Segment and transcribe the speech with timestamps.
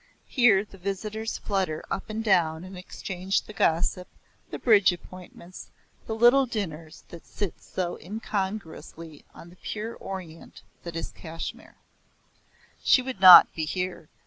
[0.25, 4.07] Here the visitors flutter up and down and exchange the gossip,
[4.49, 5.69] the bridge appointments,
[6.07, 11.75] the little dinners that sit so incongruously on the pure Orient that is Kashmir.
[12.83, 14.09] She would not be here.